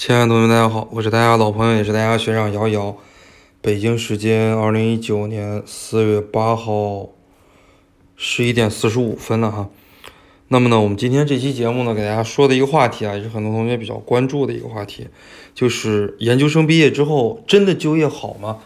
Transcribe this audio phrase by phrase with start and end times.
[0.00, 2.96] 亲爱的同学们，大家好，我是大家老朋友，也是大家学长瑶瑶。
[3.60, 7.10] 北京时间二零一九年四月八号
[8.16, 9.68] 十一点四十五分了哈。
[10.48, 15.08] 那么呢，我们今天这期节目呢，给大家说的一个话题啊，也是很多同学比较关注的一个话题，
[15.54, 18.56] 就是研究生毕业之后真的就业好吗？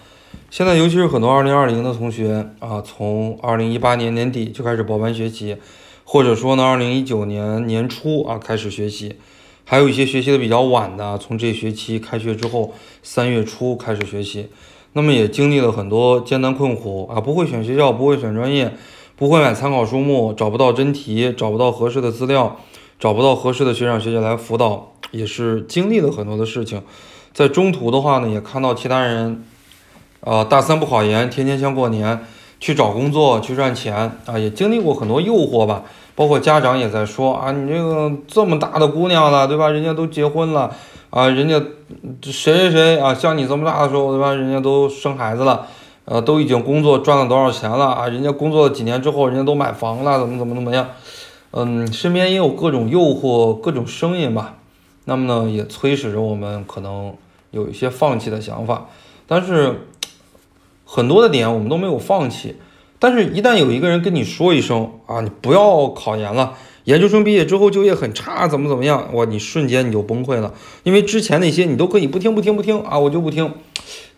[0.51, 5.57] 现在尤其是很多二零二零的同学啊，从二零一八年年底就开始报班学习，
[6.05, 9.17] 或者说呢，二零一九年年初啊开始学习。
[9.67, 14.49] 还有一些学习的比较晚的，从这学期开学之后三月初开始学习，
[14.93, 18.75] 那么也经历了很多艰难困苦啊，不会选学校，不会选专业，
[19.17, 22.61] 不会买参考书目，找不到真题，找不到合适的资料，
[23.01, 26.83] 找不到合适的学长学姐来辅导，也是经历了很多的事情。
[27.33, 29.45] 在中途的话呢，也看到其他人，
[30.21, 32.21] 啊，大三不考研，天天像过年，
[32.61, 35.85] 去找工作，去赚钱啊，也经历过很多诱惑吧。
[36.15, 39.69] 包括家长也在说啊，你这个这么大的姑娘了，对吧？
[39.69, 40.75] 人家都结婚了
[41.11, 41.61] 啊，人家
[42.23, 44.33] 谁谁谁啊，像你这么大的时候，对吧？
[44.33, 45.67] 人家都生孩子了，
[46.05, 48.09] 呃，都已经工作赚了多少钱了啊？
[48.09, 50.89] 人家工作几年之后，人家都买房了，怎么怎么怎么样？
[51.51, 54.55] 嗯，身边也有各种诱惑，各种声音吧。
[55.07, 57.15] 那么呢，也催使着我们可能
[57.51, 58.87] 有一些放弃的想法，
[59.27, 59.87] 但是
[60.85, 62.57] 很多的点我们都没有放弃。
[63.05, 73.53] 但是，一旦有一个人跟你说一声啊，你不要考研了，研究生毕业之后就业很差，怎么怎么样，哇，你瞬间你就崩溃了，因为之前那些你都可以不听不听不听啊，我就不听。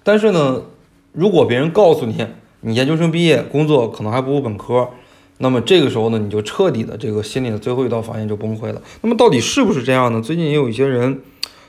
[0.04, 0.62] 但是呢，
[1.10, 2.28] 如果别人告诉你，
[2.60, 4.88] 你研究生毕业工作可能还不如本科，
[5.38, 8.80] 那么这个时候呢，你就彻底的这个心里的最后一道防线就崩溃了。
[9.00, 10.20] 那么到底是不是这样呢？
[10.20, 11.22] 最近也有一些人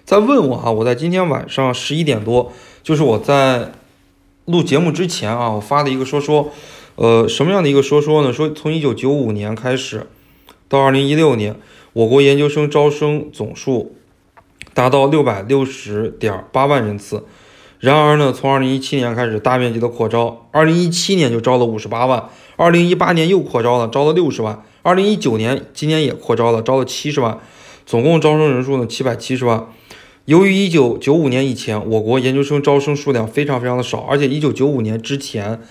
[0.06, 2.52] 在问我啊，我在今天晚上十一点多，
[2.84, 3.72] 就是我在
[4.46, 6.52] 录节目之前啊，我发的一个说说。
[6.98, 8.34] 呃，什么样的一个说说呢？
[8.34, 10.08] 说从一九九五年开始
[10.68, 11.56] 到二零一六年，
[11.94, 13.96] 我国研究生招生总数
[14.74, 17.24] 达到六百六十点八万人次。
[17.80, 27.40] 然而呢，从二零一七年开始大面积的扩招，二零一七年就招了五十八万，二零一八年又扩招了，招了六十万，二零一九年今年也扩招了，招了七十万，
[27.86, 29.68] 总共招生人数呢七百七十万。
[30.26, 35.62] 由于一九九五年以前我国研究生招生数量非常非常的少，而且一九九五年之前。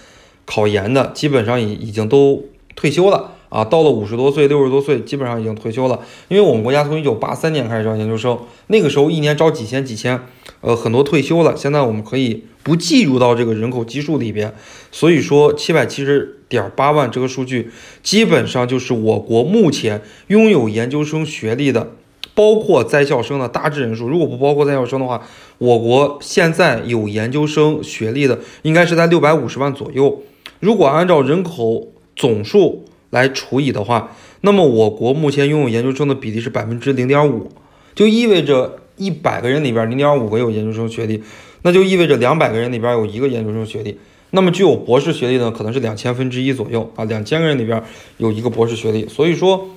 [0.46, 2.42] 考研的基本上已已经都
[2.74, 6.00] 退休了啊，到了五十多岁、六十多岁，基本上已经退休了。
[6.28, 10.20] 因为我们国家从一九八三年开始招研究生，那个时候一年招几千几千，
[10.60, 11.56] 呃，很多退休了。
[11.56, 14.54] 现在我们可以不计入到这个人口基数里边，
[14.90, 17.70] 所以说七百七十点八万这个数据，
[18.02, 21.92] 基本上就是我国目前拥有研究生学历的，
[22.34, 24.08] 包括在校生的大致人数。
[24.08, 25.22] 如果不包括在校生的话，
[25.58, 30.22] 我国现在有研究生学历的应该是在六百五十万左右。
[30.60, 37.50] 如果按照人口总数来除以的话，那么我国目前拥有研究生的比例是百分之零点五，
[37.94, 41.22] 就意味着一百个人里边零点五个有研究生学历，
[41.62, 43.98] 那就意味着两百个人里边有一个研究生学历。
[44.30, 47.82] 那么具有博士学历的可能是两千分之一左右啊，两千个人里边
[48.18, 49.08] 有一个博士学历。
[49.08, 49.68] 所以说，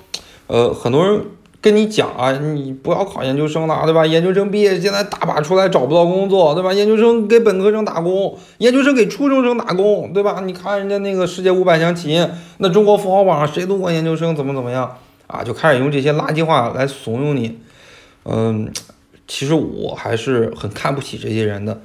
[0.47, 1.21] 呃，很多人。
[1.61, 4.05] 跟你讲啊，你不要考研究生了，对吧？
[4.05, 6.71] 研究生毕业现在大把出来找不到工作，对吧？
[6.71, 10.41] 研究生给本科生打工，研究生给初中生打工，对吧？
[10.45, 14.33] 你看人家那个世界五百强企业，那中国富豪榜上谁读过研究生？
[14.33, 14.97] 怎么怎么样
[15.27, 15.43] 啊？
[15.43, 17.59] 就开始用这些垃圾话来怂恿你。
[18.23, 18.71] 嗯，
[19.27, 21.81] 其实我还是很看不起这些人的。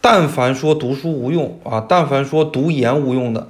[0.00, 3.48] 但凡说读书无用啊，但凡说读研无用的，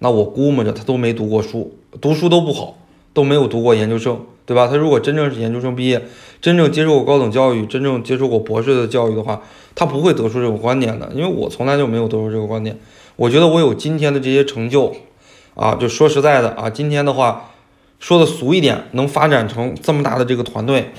[0.00, 2.76] 那我估摸着他都没读过书，读书都不好，
[3.14, 4.20] 都没有读过研究生。
[4.46, 4.68] 对吧？
[4.68, 6.02] 他如果真正是研究生毕业，
[6.40, 9.42] 真正接受过高等教育，真正接受过博士的教育的话，
[9.74, 11.10] 他不会得出这种观点的。
[11.14, 12.78] 因为我从来就没有得出这个观点。
[13.16, 14.94] 我觉得我有今天的这些成就，
[15.54, 17.50] 啊，就说实在的啊，今天的话
[17.98, 20.92] 说的俗一点，能发展成这么大的这个团队，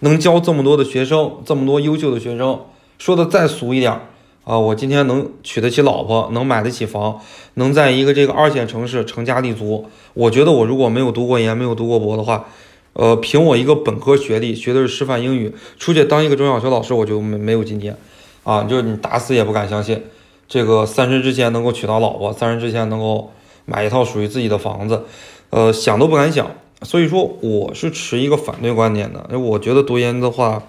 [0.00, 2.60] 能教这么多的学生，这么多优秀的学生，
[2.98, 3.98] 说的再俗一点。
[4.42, 7.20] 啊，我今天能娶得起老婆，能买得起房，
[7.54, 9.86] 能在一个这个二线城市成家立足。
[10.14, 12.46] 我觉得我如果没有读过研，没有读过博的话，
[12.92, 17.96] 呃，凭我一个本科学历，学的是师范英语，出去当一个中小学老师，我就没没有今天。
[18.44, 20.02] 啊，就是你打死也不敢相信，
[20.48, 23.32] 这个三十之前能够娶到老婆，三十之前能够
[23.64, 25.04] 买一套属于自己的房子，
[25.50, 26.50] 呃，想都不敢想。
[26.82, 29.26] 所以说，我是持一个反对观点的。
[29.30, 30.62] 因为我觉得读研的话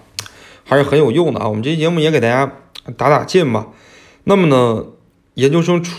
[0.64, 1.48] 还是很有用的啊。
[1.48, 2.52] 我们这期节目也给大家。
[2.96, 3.68] 打打劲吧。
[4.24, 4.84] 那么呢，
[5.34, 5.96] 研究生出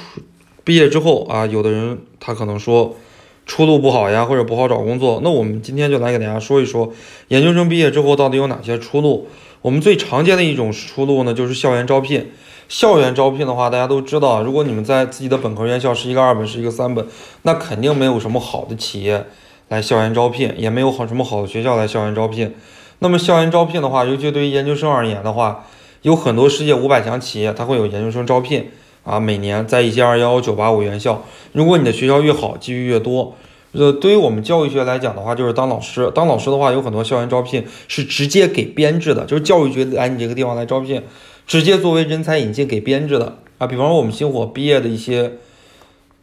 [0.65, 2.97] 毕业之后啊，有的人他可能说
[3.45, 5.21] 出路不好呀，或者不好找工作。
[5.23, 6.91] 那我们今天就来给大家说一说，
[7.27, 9.27] 研究生毕业之后到底有哪些出路。
[9.61, 12.31] 我们最常见的一种出路呢，就是校园招聘。
[12.69, 17.05] 校园招聘的话，大家都知道，如果你们在自己的本科院校是一个二本，是一个三本，
[17.43, 19.25] 那肯定没有什么好的企业
[19.67, 22.53] 来校园招聘，也没有好什么好的学校来校园招聘。
[22.99, 25.65] 那么校园招聘的话，尤其对于研究生而言的话，
[26.01, 28.71] 有很多世界五百强企业，它会有研究生招聘
[29.03, 33.35] 啊，每年在一些二幺幺九八五院校，如果你的学校越好，机遇越多。
[33.73, 41.01] 呃，对于我们教育学来讲的话，就是当老师，当老师的话，有很多校园招聘是直接给编制的，就是教育局来你这个地方来招聘，
[41.45, 43.67] 直接作为人才引进给编制的啊。
[43.67, 45.33] 比方说我们星火毕业的一些。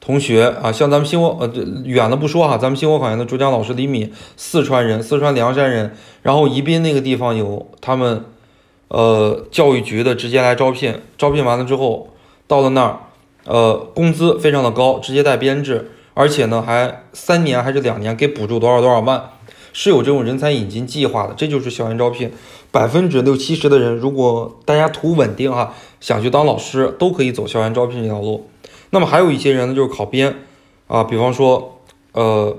[0.02, 1.52] 同学啊，像咱们星火呃
[1.84, 8.24] 远的不说哈，咱们星火考研的主讲老师李敏，四川人，四川凉山人，然后宜宾那个地方有他们
[8.88, 12.08] 呃教育局的直接来招聘，招聘完了之后
[12.50, 12.98] 到了那儿，
[13.44, 19.30] 呃工资非常的高，直接带编制，而且呢还三年还是两年给补助多少多少万，
[19.72, 22.32] 是有这种人才引进计划的，这就是校园招聘，
[22.72, 28.50] 百分之六七十的人，如果大家图稳定哈，想去当老师，都可以走校园招聘这条路。
[28.90, 30.34] 那么还有一些人呢，就是考编
[30.88, 31.78] 啊，比方说，
[32.10, 32.56] 呃，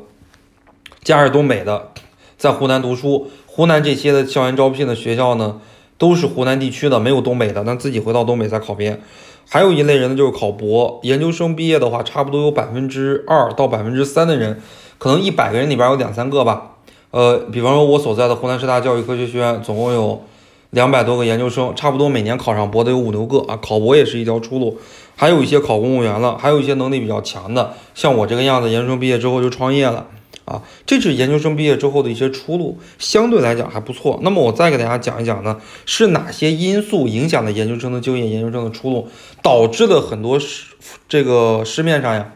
[1.03, 1.89] 家是东北的，
[2.37, 5.59] 在湖南读书，湖南这些的校园招聘的学校呢，
[6.01, 8.99] 都是湖南地区的，没有东北的，那自己回到东北再考编。
[9.47, 14.59] 还有一类人呢，就是考博，研究生毕业的话，差不多有百分之二到百分之三的人，
[14.97, 16.71] 可能一百个人里边有两三个吧。
[17.11, 20.23] 呃，比方说我所在的湖南师大教育科学学院，总共有
[20.71, 24.79] 两百多个研究生，差不多每年考上博的有五六个啊，考博也是一条出路。
[25.15, 30.07] 还有一些考公务员了，还有一些能力比较强的，像我这个样子，研究生毕业之后就创业了
[30.45, 34.19] 啊，这是研究生毕业之后的一些出路，相对来讲还不错。
[34.23, 39.07] 那么我再给大家讲一讲呢，是哪些因素影响了研究生的就业、研究生的出路，
[39.41, 40.73] 导致了很多市
[41.07, 42.33] 这个市面上呀，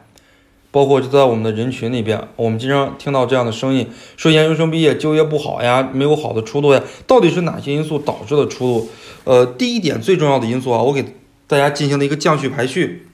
[0.72, 8.90] 包括就在我们的人群里边，我们经常听到这样的声音，说研究生毕业就业不好呀，没有好的出路呀，到底是哪些因素导致的出路？
[9.24, 11.06] 呃，第一点最重要的因素啊，我给。
[11.48, 13.08] 大家进行了一个降序排序，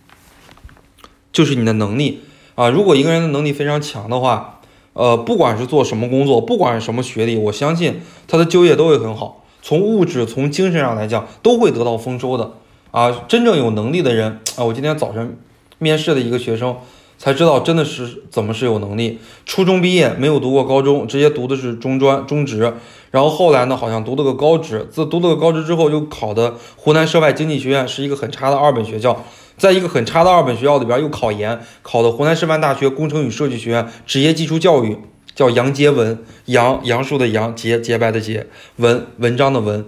[1.34, 2.22] 就是你的能力
[2.56, 2.70] 啊。
[2.70, 4.61] 如果一个人的能力非常强的话，
[4.94, 9.44] 呃，不管是做什么工作，不管是什么学历，我相信他的就业都会很好。
[9.62, 12.54] 从物质、从精神上来讲，都会得到丰收的
[12.92, 13.24] 啊。
[13.28, 15.38] 真正有能力的人啊，我今天早晨
[15.78, 16.76] 面试的一个学生
[17.18, 19.20] 才知道，真的是怎么是有能力。
[19.46, 22.74] 初中毕业，没有读过高中，直接读的是中专、中职。
[23.12, 29.24] 然后后来呢，好像读了个高职，自读了个高职之后，又考的湖南涉外经济学院，是一个很差的二本学校，
[29.62, 34.98] 在一个很差的二本学校里边又考研，考的湖南师范大学工程与设计学院职业技术教育，
[35.36, 38.48] 叫杨洁文，杨杨树的杨，洁洁白的洁，
[38.78, 39.88] 文文章的文，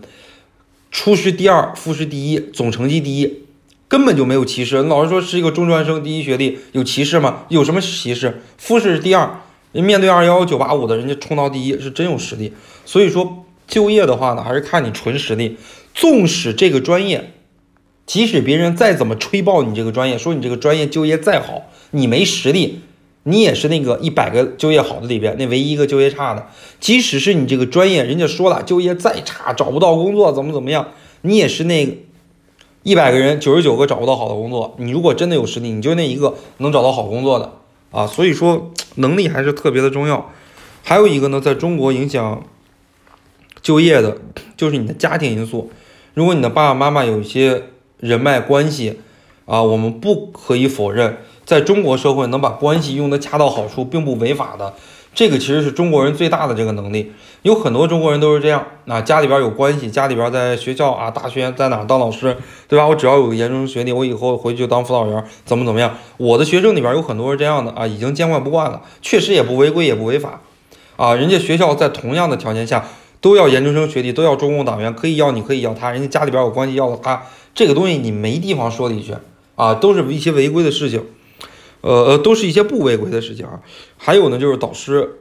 [0.92, 3.46] 初试第二，复试第一，总成绩第一，
[3.88, 4.84] 根本就没有歧视。
[4.84, 7.46] 老师说是一个中专生第一学历，有歧视吗？
[7.50, 8.44] 有什么歧视？
[8.60, 9.40] 复试第二。
[9.72, 12.54] 面对二幺幺九八五的人家冲到第一是真有实力，
[12.86, 15.58] 所以说就业的话呢，还是看你纯实力。
[15.96, 17.34] 纵使这个专业，
[18.06, 22.82] 即使别人再怎么吹爆你这个专业，说你这个专业就业再好，你没实力，
[23.24, 26.48] 你也是那个一百个就业好的里边那唯一一个就业差的。
[26.80, 30.90] 即使是你这个专业，人家说了就业再差，找不到工作怎么怎么样，
[31.22, 31.98] 你也是那
[32.84, 34.76] 一百个人九十九个找不到好的工作。
[34.78, 37.54] 你如果真的有实力，你就那一个能找到好工作的。
[37.92, 40.32] 啊，所以说能力还是特别的重要。
[40.84, 42.44] 还有一个呢，在中国影响
[43.62, 44.18] 就业的，
[44.58, 45.72] 就是你的家庭因素。
[46.16, 47.64] 如果你的爸爸妈妈有一些
[48.04, 49.00] 人脉关系，
[49.46, 54.74] 啊，我们不可以否认，在中国社会能把关系用得恰到好处，并不违法的。
[55.16, 57.14] 这个其实是中国人最大的这个能力，
[57.44, 58.66] 有很多中国人都是这样。
[58.88, 62.36] 啊，家里边有关系，家里边在学校啊，大学在哪当老师，
[62.68, 62.86] 对吧？
[62.86, 65.96] 我只要有个研究生学历，我以后回去就当辅导员，怎么怎么样？
[66.18, 70.42] 我的学生里边有很多是这样的啊，已经见惯不惯了，确实也不违规，也不违法。
[70.98, 72.86] 啊，人家学校在同样的条件下
[73.24, 77.24] 都要研究生学历，都要中共党员，可以要你，可以要他，人家家里边有关系要了他，
[77.56, 79.16] 这个东西你没地方说理去
[79.56, 81.06] 啊，都是一些违规的事情。
[81.80, 83.62] 呃呃，都是一些不违规的事情啊。
[83.98, 85.20] 还有呢，就是导师，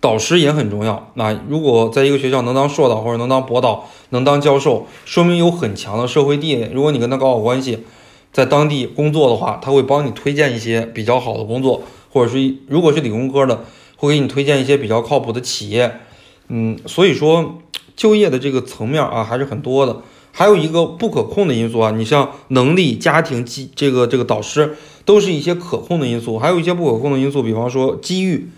[0.00, 1.10] 导师也很重要。
[1.12, 6.70] 那如果在一个学校能当硕导或者能当博导，能当教授，说明有很强的社会地位。
[6.72, 7.84] 如果你跟他搞好关系，
[8.32, 13.64] 在当地工作的话，他会帮你推荐一些比较好的工作，或者是如果是理工科的，
[13.96, 16.00] 会给你推荐一些比较靠谱的企业。
[16.48, 17.62] 嗯，所以说
[17.96, 20.02] 就业的这个层面啊，还是很多的。
[20.30, 26.38] 还有一个不可控的因素啊，你像能力、家庭、机这个这个导师，都是一些可控的因素。
[26.38, 28.48] 还有一些不可控的因素，比方说机遇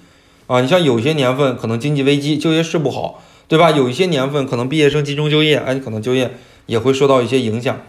[0.46, 3.70] 啊，你像有些年份可能经济危机，就业是不好，对吧？
[3.70, 6.34] 有一些年份可能毕业生集中就业，哎，你可能就业
[6.66, 7.80] 也会受到一些影响。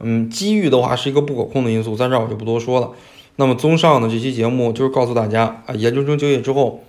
[0.00, 2.92] 嗯，机遇的话是一个不可控的因素，在这儿我就不多说了。
[3.36, 6.82] 那么综上呢，这期节目就是告诉大家啊，研究生就业之后，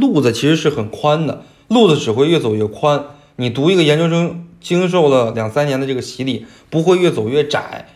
[0.00, 3.04] 路子其实是很宽的，路子只会越走越宽。
[3.36, 4.42] 你读一个研究生。
[4.58, 7.86] 经受了两三年的这个洗礼，不会越走越窄。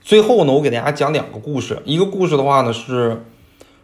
[0.00, 1.82] 最后呢，我给大家讲两个故事。
[1.84, 3.24] 一个故事的话呢是，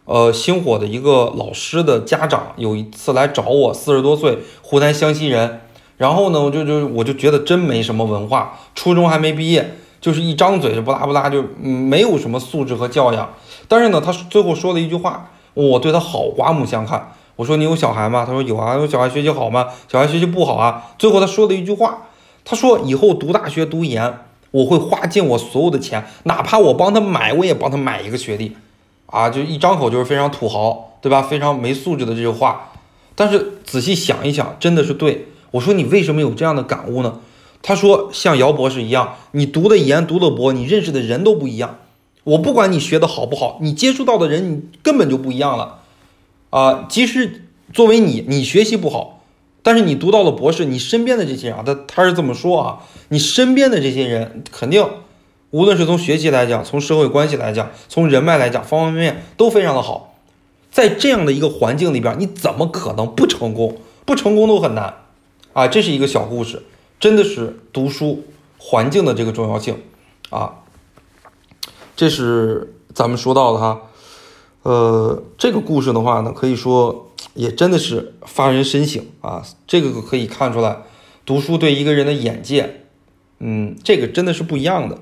[0.05, 5.59] 呃，星火的一个老师的家长有一次来找我，四十多岁，湖南湘西人。
[5.97, 13.33] 然后呢，我就就我就觉得真没什么文化，初中还没毕业，就是一张嘴就不拉不拉，就没有什么素质和教养。
[13.67, 17.11] 但是呢，他最后说了一句话，我对他好刮目相看。
[17.37, 18.25] 我说你有小孩吗？
[18.25, 18.75] 他说有啊。
[18.75, 19.67] 有小孩学习好吗？
[19.89, 20.91] 小孩学习不好啊。
[20.99, 22.07] 最后他说了一句话，
[22.43, 24.17] 他说以后读大学读研，
[24.51, 28.57] 我会花尽我所有的钱，哪怕我帮他买，我也帮他买一个学历。
[29.05, 31.21] 啊，就一张口就是非常土豪，对吧？
[31.21, 32.71] 非常没素质的这句话。
[33.15, 35.29] 但是仔细想一想，真的是对。
[35.51, 37.19] 我说你为什么有这样的感悟呢？
[37.63, 41.77] 他说像姚博士一样，你读的研，读的博，你认识的人都不一样。
[42.23, 45.76] 我不管你学的好不好，你接触到的人，你根本就不一样了。
[46.57, 49.21] 啊，即使作为你，你学习不好，
[49.61, 54.83] 但是你读到了博士，你身边的这些人，他他是这么说啊，你身边的这些人肯定。
[55.51, 60.15] 无论是从学习来讲，从社会关系来讲，从人脉来讲，方方面面都非常的好。
[60.71, 63.77] 在这样的一个环境里边，你怎么可能不成功？
[64.03, 64.93] 不成功都很难
[65.53, 65.67] 啊！
[65.67, 66.63] 这是一个小故事，
[66.99, 68.23] 真的是读书
[68.57, 69.77] 环境的这个重要性
[70.31, 70.55] 啊。
[71.95, 73.81] 这是咱们说到的哈，
[74.67, 79.41] 呃，这个故事的话呢，可以说也真的是发人深省啊。
[79.65, 80.79] 这个可以看出来，
[81.25, 82.81] 读书对一个人的眼界，
[83.39, 84.97] 嗯，这个真的是不一样的。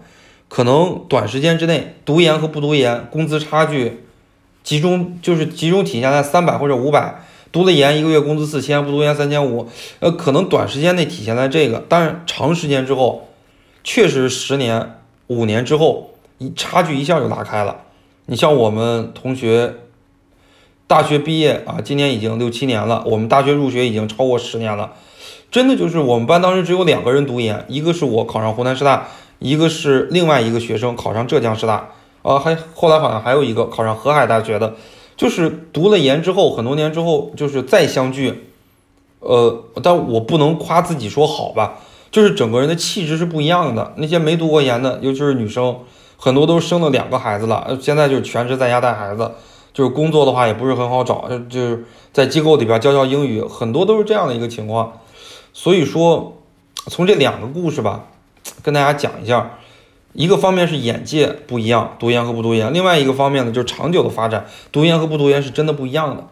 [0.50, 4.04] 可能短时间之内，读研和不读研工资差距
[4.64, 9.68] 集中就是集中体现在三百或者五百，读了研一个月工资四千，不读研三千五，
[10.00, 13.30] 呃，可能短时间内体现在这个，但是长时间之后，
[13.84, 17.78] 确实十年、五年之后，一差距一下就拉开了。
[18.28, 19.76] 你像我们同学，
[20.88, 24.94] 大学毕业啊，今年已经六七年了，我们大学入学已经超过十年了，
[25.52, 29.08] 真的就是我们班当时只有两个人读研，一个是我考上湖南师大。
[29.40, 31.90] 一个是另外一个学生考上浙江师大，
[32.22, 34.76] 啊，还后来好像还有一个考上河海大学的，
[35.18, 38.46] 就是读了研之后，很多年之后就是再相聚，
[39.20, 41.80] 呃，但我不能夸自己说好吧，
[42.10, 43.94] 就是整个人的气质是不一样的。
[43.98, 45.80] 那些没读过研的，尤其是女生，
[46.26, 49.32] 很多都生了两个孩子了，现在就是全职在家带孩子，
[49.72, 54.94] 就是工作的话也不是很好找，就是在机构里边教教英语，很多都是这样的一个情况。
[55.54, 56.42] 所以说，
[56.88, 58.06] 从这两个故事吧。
[58.64, 59.60] 跟大家讲一下，
[60.14, 66.24] 一个方面是眼界不一样，读研和不读研；另外一个方面呢，就是长久的发展，读研和不读研是真的不一样的。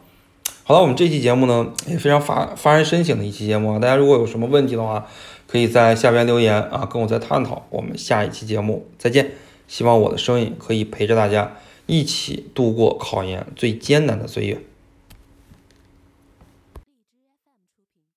[0.63, 5.05] 好了，我们这期节目呢也非常发发人深省的一期节目啊，大家如果有什么问题的话，
[5.47, 7.63] 可以在下边留言啊，跟我再探讨。
[7.69, 9.31] 我们下一期节目再见，
[9.73, 14.61] 希望我的声音可以陪着大家一起度过考研最艰难的岁月。